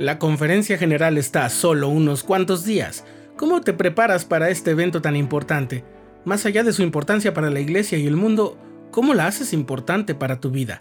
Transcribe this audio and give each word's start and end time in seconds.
La 0.00 0.18
conferencia 0.18 0.78
general 0.78 1.18
está 1.18 1.44
a 1.44 1.50
solo 1.50 1.90
unos 1.90 2.22
cuantos 2.22 2.64
días. 2.64 3.04
¿Cómo 3.36 3.60
te 3.60 3.74
preparas 3.74 4.24
para 4.24 4.48
este 4.48 4.70
evento 4.70 5.02
tan 5.02 5.14
importante? 5.14 5.84
Más 6.24 6.46
allá 6.46 6.64
de 6.64 6.72
su 6.72 6.80
importancia 6.80 7.34
para 7.34 7.50
la 7.50 7.60
iglesia 7.60 7.98
y 7.98 8.06
el 8.06 8.16
mundo, 8.16 8.56
¿cómo 8.92 9.12
la 9.12 9.26
haces 9.26 9.52
importante 9.52 10.14
para 10.14 10.40
tu 10.40 10.50
vida? 10.50 10.80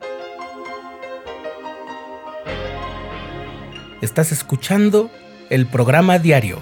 Estás 3.99 4.31
escuchando 4.31 5.11
el 5.49 5.65
programa 5.65 6.17
diario, 6.17 6.59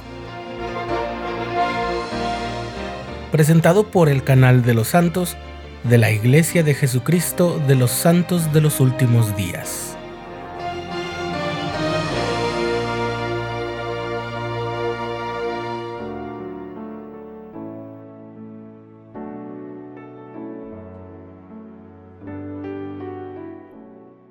presentado 3.31 3.91
por 3.91 4.09
el 4.09 4.23
canal 4.23 4.63
de 4.63 4.73
los 4.73 4.87
santos 4.87 5.37
de 5.83 5.99
la 5.99 6.09
Iglesia 6.09 6.63
de 6.63 6.73
Jesucristo 6.73 7.61
de 7.67 7.75
los 7.75 7.91
Santos 7.91 8.51
de 8.51 8.61
los 8.61 8.79
Últimos 8.79 9.37
Días. 9.37 9.96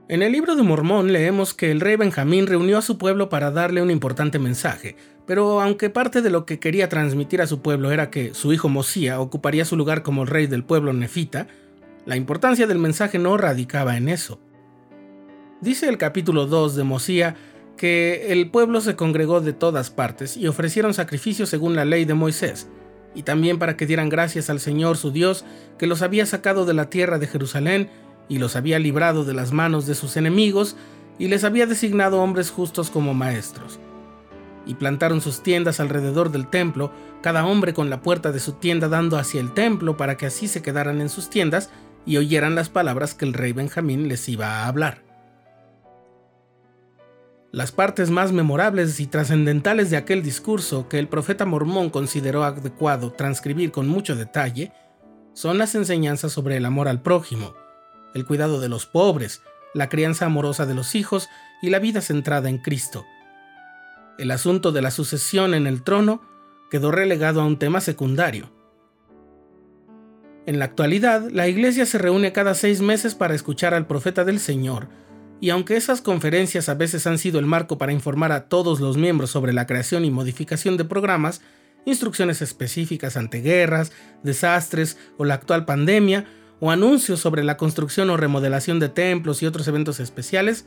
En 0.09 0.23
el 0.23 0.31
libro 0.31 0.55
de 0.55 0.63
Mormón 0.63 1.13
leemos 1.13 1.53
que 1.53 1.73
el 1.73 1.81
rey 1.81 1.97
Benjamín 1.97 2.47
reunió 2.47 2.79
a 2.79 2.83
su 2.83 2.97
pueblo 2.97 3.29
para 3.29 3.51
darle 3.51 3.83
un 3.83 3.91
importante 3.91 4.39
mensaje, 4.39 4.95
pero 5.27 5.61
aunque 5.61 5.91
parte 5.91 6.23
de 6.23 6.31
lo 6.31 6.47
que 6.47 6.61
quería 6.61 6.89
transmitir 6.89 7.43
a 7.43 7.49
su 7.49 7.61
pueblo 7.61 7.91
era 7.91 8.09
que 8.09 8.33
su 8.33 8.53
hijo 8.53 8.69
Mosía 8.69 9.19
ocuparía 9.19 9.65
su 9.65 9.77
lugar 9.77 10.05
como 10.05 10.23
el 10.23 10.29
rey 10.29 10.47
del 10.47 10.63
pueblo 10.63 10.93
nefita, 10.93 11.49
la 12.05 12.15
importancia 12.15 12.69
del 12.69 12.79
mensaje 12.79 13.19
no 13.19 13.37
radicaba 13.37 13.97
en 13.97 14.09
eso. 14.09 14.39
Dice 15.61 15.89
el 15.89 15.99
capítulo 15.99 16.47
2 16.47 16.77
de 16.77 16.85
Mosía 16.85 17.35
que 17.77 18.33
el 18.33 18.49
pueblo 18.53 18.81
se 18.81 18.95
congregó 18.95 19.41
de 19.41 19.55
todas 19.55 19.91
partes 19.91 20.37
y 20.37 20.47
ofrecieron 20.47 20.95
sacrificios 20.95 21.49
según 21.49 21.75
la 21.75 21.85
ley 21.85 22.05
de 22.05 22.15
Moisés, 22.15 22.69
y 23.17 23.25
también 23.25 23.59
para 23.59 23.77
que 23.77 23.87
dieran 23.87 24.09
gracias 24.09 24.51
al 24.51 24.61
Señor 24.61 24.99
su 24.99 25.11
Dios 25.11 25.45
que 25.79 25.89
los 25.89 26.03
había 26.03 26.27
sacado 26.27 26.65
de 26.65 26.75
la 26.75 26.91
tierra 26.91 27.19
de 27.19 27.27
Jerusalén 27.27 27.89
y 28.29 28.39
los 28.39 28.57
había 28.57 28.79
librado 28.79 29.25
de 29.25 29.35
las 29.35 29.53
manos 29.53 29.87
de 29.87 29.95
sus 29.95 30.17
enemigos, 30.17 30.77
y 31.19 31.29
les 31.29 31.45
había 31.45 31.67
designado 31.67 32.21
hombres 32.21 32.51
justos 32.51 32.91
como 32.91 33.15
maestros. 33.15 33.79
Y 34.67 34.75
plantaron 34.75 35.21
sus 35.21 35.43
tiendas 35.43 35.81
alrededor 35.81 36.31
del 36.31 36.49
templo, 36.49 36.93
cada 37.23 37.47
hombre 37.47 37.73
con 37.73 37.89
la 37.89 38.03
puerta 38.03 38.33
de 38.33 38.41
su 38.41 38.53
tienda 38.53 38.89
dando 38.89 39.17
hacia 39.17 39.41
el 39.41 39.55
templo 39.55 39.97
para 39.97 40.17
que 40.17 40.27
así 40.27 40.49
se 40.49 40.63
quedaran 40.63 41.01
en 41.01 41.09
sus 41.09 41.31
tiendas 41.31 41.71
y 42.05 42.17
oyeran 42.19 42.55
las 42.55 42.69
palabras 42.69 43.15
que 43.15 43.25
el 43.25 43.35
rey 43.35 43.53
Benjamín 43.53 44.09
les 44.09 44.29
iba 44.29 44.47
a 44.47 44.69
hablar. 44.69 45.03
Las 47.53 47.73
partes 47.73 48.11
más 48.11 48.33
memorables 48.33 49.01
y 49.01 49.07
trascendentales 49.07 49.89
de 49.91 49.97
aquel 49.97 50.23
discurso 50.23 50.89
que 50.89 50.99
el 50.99 51.09
profeta 51.09 51.47
mormón 51.47 51.91
consideró 51.91 52.45
adecuado 52.45 53.13
transcribir 53.13 53.73
con 53.73 53.89
mucho 53.89 54.15
detalle 54.15 54.73
son 55.33 55.59
las 55.59 55.75
enseñanzas 55.75 56.33
sobre 56.33 56.57
el 56.57 56.65
amor 56.65 56.89
al 56.89 57.03
prójimo, 57.03 57.55
el 58.17 58.25
cuidado 58.25 58.61
de 58.61 58.69
los 58.69 58.87
pobres, 58.87 59.43
la 59.75 59.89
crianza 59.89 60.27
amorosa 60.27 60.67
de 60.67 60.75
los 60.75 60.95
hijos 60.95 61.29
y 61.61 61.71
la 61.71 61.79
vida 61.79 62.01
centrada 62.01 62.49
en 62.49 62.59
Cristo. 62.59 63.05
El 64.19 64.31
asunto 64.31 64.73
de 64.73 64.81
la 64.81 64.91
sucesión 64.91 65.53
en 65.53 65.67
el 65.67 65.83
trono 65.83 66.23
quedó 66.71 66.91
relegado 66.91 67.43
a 67.43 67.45
un 67.45 67.59
tema 67.59 67.81
secundario. 67.81 68.51
En 70.47 70.59
la 70.59 70.65
actualidad, 70.65 71.29
la 71.31 71.47
Iglesia 71.47 71.85
se 71.85 71.99
reúne 71.99 72.33
cada 72.33 72.55
seis 72.55 72.81
meses 72.81 73.15
para 73.15 73.35
escuchar 73.35 73.75
al 73.75 73.87
profeta 73.87 74.25
del 74.25 74.41
Señor, 74.41 74.89
y 75.41 75.51
aunque 75.51 75.77
esas 75.77 76.01
conferencias 76.01 76.71
a 76.71 76.75
veces 76.75 77.07
han 77.07 77.19
sido 77.19 77.39
el 77.39 77.45
marco 77.45 77.77
para 77.77 77.93
informar 77.93 78.33
a 78.33 78.49
todos 78.49 78.81
los 78.81 78.97
miembros 78.97 79.31
sobre 79.31 79.53
la 79.53 79.67
creación 79.67 80.07
y 80.07 80.11
modificación 80.11 80.79
de 80.79 80.87
programas, 80.87 81.43
instrucciones 81.85 82.41
específicas 82.41 83.19
ante 83.19 83.43
guerras, 83.43 83.93
desastres 84.23 84.97
o 85.19 85.27
la 85.27 85.35
actual 85.35 85.67
pandemia, 85.67 86.25
o 86.61 86.71
anuncios 86.71 87.21
sobre 87.21 87.45
la 87.45 87.57
construcción 87.57 88.11
o 88.11 88.17
remodelación 88.17 88.81
de 88.81 88.89
templos 88.89 89.43
y 89.43 89.47
otros 89.47 89.69
eventos 89.69 90.01
especiales, 90.01 90.67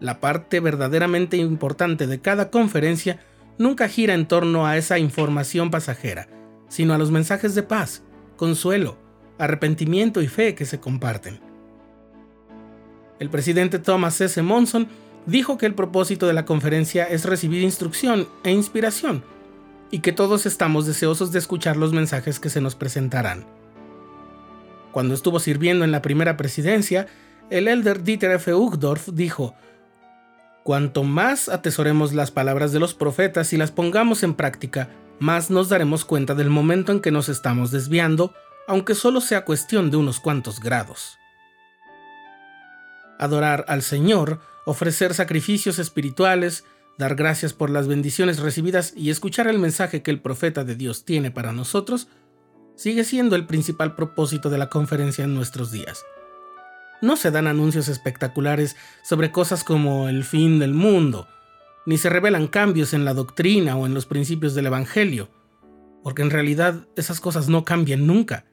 la 0.00 0.20
parte 0.20 0.60
verdaderamente 0.60 1.36
importante 1.36 2.06
de 2.06 2.20
cada 2.20 2.50
conferencia 2.50 3.20
nunca 3.58 3.88
gira 3.88 4.14
en 4.14 4.26
torno 4.26 4.66
a 4.66 4.76
esa 4.76 4.98
información 4.98 5.70
pasajera, 5.70 6.28
sino 6.68 6.94
a 6.94 6.98
los 6.98 7.10
mensajes 7.10 7.54
de 7.54 7.62
paz, 7.62 8.02
consuelo, 8.36 8.98
arrepentimiento 9.38 10.22
y 10.22 10.28
fe 10.28 10.54
que 10.54 10.64
se 10.64 10.80
comparten. 10.80 11.40
El 13.18 13.30
presidente 13.30 13.78
Thomas 13.78 14.20
S. 14.20 14.42
Monson 14.42 14.88
dijo 15.26 15.58
que 15.58 15.66
el 15.66 15.74
propósito 15.74 16.26
de 16.26 16.32
la 16.32 16.44
conferencia 16.44 17.04
es 17.04 17.24
recibir 17.24 17.62
instrucción 17.62 18.26
e 18.42 18.50
inspiración, 18.50 19.22
y 19.92 20.00
que 20.00 20.12
todos 20.12 20.46
estamos 20.46 20.86
deseosos 20.86 21.32
de 21.32 21.38
escuchar 21.38 21.76
los 21.76 21.92
mensajes 21.92 22.40
que 22.40 22.48
se 22.48 22.60
nos 22.60 22.74
presentarán. 22.74 23.44
Cuando 24.92 25.14
estuvo 25.14 25.40
sirviendo 25.40 25.84
en 25.84 25.90
la 25.90 26.02
primera 26.02 26.36
presidencia, 26.36 27.06
el 27.50 27.66
elder 27.66 28.02
Dieter 28.02 28.30
F. 28.32 28.54
Uchtdorf 28.54 29.08
dijo, 29.12 29.54
Cuanto 30.62 31.02
más 31.02 31.48
atesoremos 31.48 32.12
las 32.12 32.30
palabras 32.30 32.72
de 32.72 32.78
los 32.78 32.94
profetas 32.94 33.52
y 33.52 33.56
las 33.56 33.72
pongamos 33.72 34.22
en 34.22 34.34
práctica, 34.34 34.90
más 35.18 35.50
nos 35.50 35.68
daremos 35.68 36.04
cuenta 36.04 36.34
del 36.34 36.50
momento 36.50 36.92
en 36.92 37.00
que 37.00 37.10
nos 37.10 37.28
estamos 37.28 37.70
desviando, 37.70 38.32
aunque 38.68 38.94
solo 38.94 39.20
sea 39.20 39.44
cuestión 39.44 39.90
de 39.90 39.96
unos 39.96 40.20
cuantos 40.20 40.60
grados. 40.60 41.18
Adorar 43.18 43.64
al 43.68 43.82
Señor, 43.82 44.40
ofrecer 44.64 45.14
sacrificios 45.14 45.78
espirituales, 45.78 46.64
dar 46.98 47.14
gracias 47.16 47.52
por 47.52 47.70
las 47.70 47.88
bendiciones 47.88 48.38
recibidas 48.38 48.92
y 48.96 49.10
escuchar 49.10 49.48
el 49.48 49.58
mensaje 49.58 50.02
que 50.02 50.10
el 50.10 50.20
profeta 50.20 50.64
de 50.64 50.76
Dios 50.76 51.04
tiene 51.04 51.30
para 51.30 51.52
nosotros 51.52 52.08
sigue 52.74 53.04
siendo 53.04 53.36
el 53.36 53.46
principal 53.46 53.94
propósito 53.94 54.50
de 54.50 54.58
la 54.58 54.68
conferencia 54.68 55.24
en 55.24 55.34
nuestros 55.34 55.70
días. 55.70 56.04
No 57.00 57.16
se 57.16 57.30
dan 57.30 57.46
anuncios 57.46 57.88
espectaculares 57.88 58.76
sobre 59.02 59.32
cosas 59.32 59.64
como 59.64 60.08
el 60.08 60.24
fin 60.24 60.58
del 60.58 60.72
mundo, 60.72 61.26
ni 61.84 61.98
se 61.98 62.08
revelan 62.08 62.46
cambios 62.46 62.94
en 62.94 63.04
la 63.04 63.14
doctrina 63.14 63.76
o 63.76 63.86
en 63.86 63.94
los 63.94 64.06
principios 64.06 64.54
del 64.54 64.66
Evangelio, 64.66 65.28
porque 66.02 66.22
en 66.22 66.30
realidad 66.30 66.86
esas 66.96 67.20
cosas 67.20 67.48
no 67.48 67.64
cambian 67.64 68.06
nunca. 68.06 68.44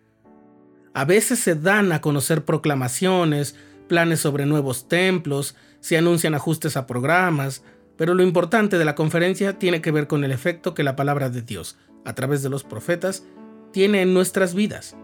A 0.94 1.06
veces 1.06 1.40
se 1.40 1.56
dan 1.56 1.91
a 1.91 2.01
conocer 2.01 2.46
proclamaciones, 2.46 3.56
planes 3.88 4.19
sobre 4.19 4.46
nuevos 4.46 4.88
templos, 4.88 5.56
se 5.80 5.97
anuncian 5.97 6.34
ajustes 6.34 6.75
a 6.78 6.88
programas, 6.88 7.63
pero 7.97 8.13
lo 8.13 8.24
importante 8.24 8.78
de 8.78 8.86
la 8.86 8.96
conferencia 8.96 9.59
tiene 9.59 9.81
que 9.81 9.91
ver 9.91 10.07
con 10.07 10.24
el 10.24 10.31
efecto 10.31 10.74
que 10.74 10.84
la 10.84 10.96
palabra 10.96 11.30
de 11.30 11.41
Dios, 11.41 11.78
a 12.06 12.16
través 12.16 12.41
de 12.41 12.50
los 12.50 12.63
profetas, 12.63 13.24
tiene 13.72 14.02
en 14.02 14.13
nuestras 14.13 14.53
vidas. 14.53 14.96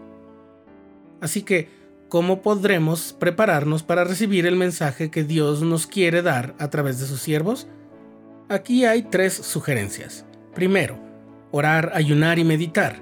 Así 1.20 1.42
que, 1.42 1.68
¿cómo 2.08 2.42
podremos 2.42 3.14
prepararnos 3.18 3.82
para 3.82 4.04
recibir 4.04 4.46
el 4.46 4.56
mensaje 4.56 5.10
que 5.10 5.24
Dios 5.24 5.62
nos 5.62 5.86
quiere 5.86 6.22
dar 6.22 6.54
a 6.58 6.70
través 6.70 7.00
de 7.00 7.06
sus 7.06 7.20
siervos? 7.20 7.66
Aquí 8.48 8.84
hay 8.84 9.02
tres 9.02 9.34
sugerencias. 9.34 10.24
Primero, 10.54 10.98
orar, 11.50 11.92
ayunar 11.94 12.38
y 12.38 12.44
meditar. 12.44 13.00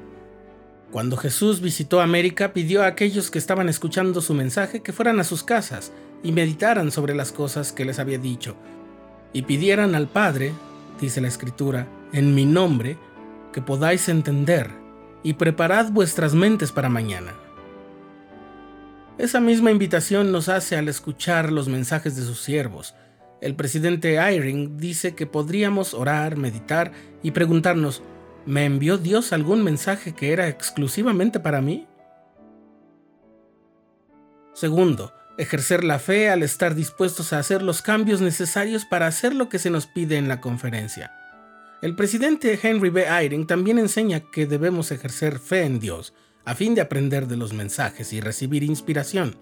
Cuando 0.90 1.16
Jesús 1.16 1.60
visitó 1.60 2.00
América, 2.00 2.52
pidió 2.52 2.82
a 2.82 2.86
aquellos 2.86 3.30
que 3.30 3.38
estaban 3.38 3.68
escuchando 3.68 4.20
su 4.20 4.32
mensaje 4.32 4.80
que 4.80 4.92
fueran 4.92 5.18
a 5.18 5.24
sus 5.24 5.42
casas 5.42 5.92
y 6.22 6.32
meditaran 6.32 6.90
sobre 6.90 7.14
las 7.14 7.32
cosas 7.32 7.72
que 7.72 7.84
les 7.84 7.98
había 7.98 8.18
dicho, 8.18 8.56
y 9.32 9.42
pidieran 9.42 9.94
al 9.94 10.08
Padre, 10.08 10.52
dice 11.00 11.20
la 11.20 11.28
Escritura, 11.28 11.88
en 12.12 12.34
mi 12.34 12.46
nombre, 12.46 12.96
que 13.52 13.60
podáis 13.60 14.08
entender 14.08 14.83
y 15.24 15.32
preparad 15.32 15.90
vuestras 15.90 16.34
mentes 16.34 16.70
para 16.70 16.88
mañana. 16.88 17.34
Esa 19.18 19.40
misma 19.40 19.72
invitación 19.72 20.30
nos 20.30 20.48
hace 20.48 20.76
al 20.76 20.88
escuchar 20.88 21.50
los 21.50 21.66
mensajes 21.66 22.14
de 22.14 22.22
sus 22.22 22.40
siervos. 22.40 22.94
El 23.40 23.56
presidente 23.56 24.16
Eyring 24.16 24.76
dice 24.76 25.14
que 25.14 25.26
podríamos 25.26 25.94
orar, 25.94 26.36
meditar 26.36 26.92
y 27.22 27.30
preguntarnos, 27.30 28.02
¿me 28.44 28.64
envió 28.64 28.98
Dios 28.98 29.32
algún 29.32 29.64
mensaje 29.64 30.14
que 30.14 30.32
era 30.32 30.48
exclusivamente 30.48 31.40
para 31.40 31.60
mí? 31.60 31.86
Segundo, 34.52 35.12
ejercer 35.38 35.84
la 35.84 35.98
fe 35.98 36.28
al 36.30 36.42
estar 36.42 36.74
dispuestos 36.74 37.32
a 37.32 37.38
hacer 37.38 37.62
los 37.62 37.82
cambios 37.82 38.20
necesarios 38.20 38.84
para 38.84 39.06
hacer 39.06 39.34
lo 39.34 39.48
que 39.48 39.58
se 39.58 39.70
nos 39.70 39.86
pide 39.86 40.16
en 40.16 40.28
la 40.28 40.40
conferencia. 40.40 41.12
El 41.82 41.96
presidente 41.96 42.58
Henry 42.62 42.90
B. 42.90 43.06
Eyring 43.06 43.46
también 43.46 43.78
enseña 43.78 44.20
que 44.30 44.46
debemos 44.46 44.90
ejercer 44.90 45.38
fe 45.38 45.64
en 45.64 45.80
Dios 45.80 46.14
a 46.44 46.54
fin 46.54 46.74
de 46.74 46.80
aprender 46.80 47.26
de 47.26 47.36
los 47.36 47.52
mensajes 47.52 48.12
y 48.12 48.20
recibir 48.20 48.62
inspiración. 48.62 49.36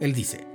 Él 0.00 0.12
dice, 0.14 0.46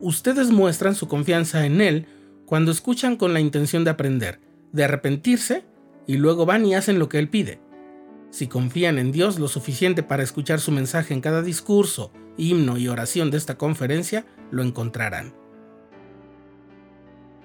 Ustedes 0.00 0.50
muestran 0.50 0.94
su 0.94 1.06
confianza 1.06 1.64
en 1.64 1.80
Él 1.80 2.06
cuando 2.44 2.72
escuchan 2.72 3.16
con 3.16 3.32
la 3.32 3.40
intención 3.40 3.84
de 3.84 3.90
aprender, 3.90 4.40
de 4.72 4.84
arrepentirse 4.84 5.64
y 6.06 6.16
luego 6.16 6.44
van 6.44 6.66
y 6.66 6.74
hacen 6.74 6.98
lo 6.98 7.08
que 7.08 7.18
Él 7.18 7.28
pide. 7.28 7.60
Si 8.30 8.48
confían 8.48 8.98
en 8.98 9.12
Dios 9.12 9.38
lo 9.38 9.46
suficiente 9.46 10.02
para 10.02 10.22
escuchar 10.22 10.58
su 10.58 10.72
mensaje 10.72 11.14
en 11.14 11.20
cada 11.20 11.42
discurso, 11.42 12.12
himno 12.36 12.78
y 12.78 12.88
oración 12.88 13.30
de 13.30 13.36
esta 13.36 13.58
conferencia, 13.58 14.26
lo 14.50 14.62
encontrarán. 14.62 15.41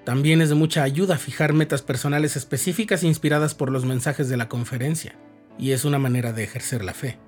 También 0.08 0.42
es 0.42 0.48
de 0.48 0.56
mucha 0.56 0.84
ayuda 0.84 1.18
fijar 1.18 1.52
metas 1.52 1.82
personales 1.82 2.38
específicas 2.38 3.04
inspiradas 3.04 3.54
por 3.54 3.70
los 3.70 3.84
mensajes 3.84 4.30
de 4.30 4.38
la 4.38 4.48
conferencia, 4.48 5.18
y 5.60 5.72
es 5.72 5.84
una 5.84 6.00
manera 6.00 6.32
de 6.32 6.46
ejercer 6.46 6.82
la 6.86 6.94
fe. 6.94 7.20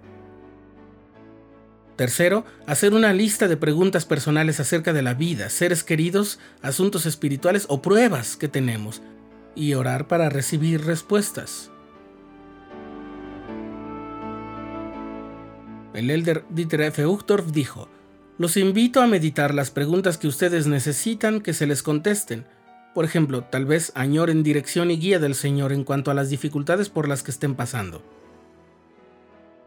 Tercero, 1.98 2.46
hacer 2.68 2.94
una 2.94 3.12
lista 3.12 3.50
de 3.50 3.58
preguntas 3.58 4.06
personales 4.06 4.62
acerca 4.62 4.94
de 4.94 5.02
la 5.02 5.14
vida, 5.14 5.50
seres 5.50 5.84
queridos, 5.84 6.40
asuntos 6.62 7.06
espirituales 7.06 7.66
o 7.68 7.81
pruebas 7.81 8.38
que 8.38 8.48
tenemos, 8.48 9.02
y 9.56 9.74
orar 9.74 10.08
para 10.08 10.30
recibir 10.30 10.86
respuestas. 10.86 11.72
El 15.94 16.10
elder 16.10 16.46
Dieter 16.50 16.80
F. 16.84 17.06
Uchtdorf 17.06 17.52
dijo, 17.52 17.90
los 18.38 18.56
invito 18.56 19.02
a 19.02 19.08
meditar 19.08 19.54
las 19.54 19.70
preguntas 19.70 20.18
que 20.18 20.30
ustedes 20.30 20.66
necesitan 20.66 21.42
que 21.42 21.54
se 21.54 21.68
les 21.68 21.84
contesten. 21.84 22.46
Por 22.94 23.06
ejemplo, 23.06 23.44
tal 23.44 23.65
vez 23.65 23.91
añoren 23.95 24.44
dirección 24.44 24.91
y 24.91 24.97
guía 24.97 25.19
del 25.19 25.36
Señor 25.36 25.71
en 25.71 25.83
cuanto 25.83 26.12
a 26.12 26.13
las 26.13 26.30
dificultades 26.30 26.89
por 26.89 27.07
las 27.07 27.24
que 27.24 27.31
estén 27.31 27.56
pasando. 27.56 28.03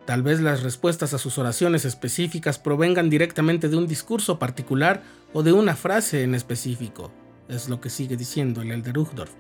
Tal 0.04 0.22
vez 0.22 0.40
las 0.40 0.64
respuestas 0.64 1.14
a 1.14 1.19
sus 1.19 1.38
oraciones 1.38 1.84
específicas 1.84 2.58
provengan 2.58 3.08
directamente 3.08 3.69
de 3.69 3.76
un 3.76 3.86
discurso 3.86 4.38
particular 4.38 5.02
o 5.32 5.44
de 5.44 5.52
una 5.52 5.76
frase 5.76 6.24
en 6.24 6.34
específico, 6.34 7.12
es 7.48 7.69
lo 7.69 7.80
que 7.80 7.90
sigue 7.90 8.16
diciendo 8.16 8.62
el 8.62 8.72
Elder 8.72 8.98
Uchtdorf. 8.98 9.30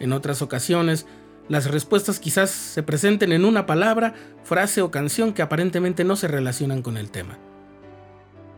En 0.00 0.12
otras 0.12 0.42
ocasiones, 0.42 1.06
las 1.48 1.70
respuestas 1.70 2.18
quizás 2.18 2.50
se 2.50 2.82
presenten 2.82 3.30
en 3.30 3.44
una 3.44 3.66
palabra, 3.66 4.14
frase 4.42 4.82
o 4.82 4.90
canción 4.90 5.32
que 5.32 5.42
aparentemente 5.42 6.02
no 6.02 6.16
se 6.16 6.26
relacionan 6.26 6.82
con 6.82 6.96
el 6.96 7.10
tema. 7.10 7.38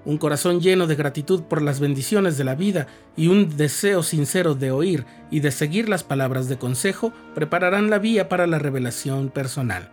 Un 0.05 0.17
corazón 0.19 0.61
lleno 0.61 0.87
de 0.87 0.95
gratitud 0.95 1.43
por 1.43 1.61
las 1.61 1.81
bendiciones 1.81 2.39
de 2.39 2.45
la 2.45 2.55
vida 2.55 2.87
y 3.17 3.29
un 3.29 3.56
deseo 3.56 4.03
sincero 4.03 4.55
de 4.55 4.71
oír 4.71 5.05
y 5.31 5.41
de 5.41 5.50
seguir 5.50 5.89
las 5.89 6.05
palabras 6.05 6.49
de 6.49 6.56
consejo 6.56 7.12
prepararán 7.35 7.91
la 7.91 7.99
vía 7.99 8.29
para 8.29 8.47
la 8.47 8.59
revelación 8.59 9.29
personal. 9.29 9.91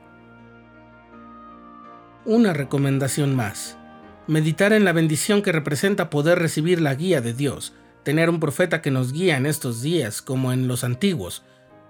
Una 2.24 2.54
recomendación 2.54 3.36
más. 3.36 3.78
Meditar 4.28 4.74
en 4.74 4.86
la 4.86 4.94
bendición 4.94 5.42
que 5.42 5.52
representa 5.52 6.10
poder 6.10 6.40
recibir 6.40 6.82
la 6.82 6.96
guía 6.96 7.22
de 7.22 7.34
Dios, 7.34 7.74
tener 8.04 8.30
un 8.30 8.40
profeta 8.40 8.82
que 8.82 8.92
nos 8.92 9.12
guía 9.12 9.38
en 9.38 9.46
estos 9.46 9.82
días 9.82 10.22
como 10.22 10.52
en 10.52 10.68
los 10.68 10.84
antiguos, 10.84 11.44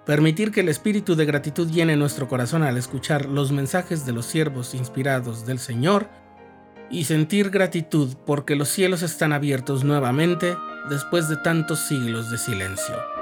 permitir 0.05 0.51
que 0.51 0.61
el 0.61 0.69
espíritu 0.69 1.15
de 1.15 1.25
gratitud 1.25 1.69
llene 1.69 1.95
nuestro 1.95 2.27
corazón 2.27 2.63
al 2.63 2.77
escuchar 2.77 3.25
los 3.25 3.51
mensajes 3.51 4.05
de 4.05 4.13
los 4.13 4.25
siervos 4.25 4.73
inspirados 4.73 5.45
del 5.45 5.59
Señor 5.59 6.09
y 6.95 7.03
sentir 7.03 7.49
gratitud 7.49 8.15
porque 8.25 8.55
los 8.55 8.69
cielos 8.69 9.01
están 9.01 9.33
abiertos 9.33 9.83
nuevamente 9.83 10.55
después 10.89 11.27
de 11.27 11.35
tantos 11.35 11.79
siglos 11.79 12.31
de 12.31 12.37
silencio. 12.37 13.14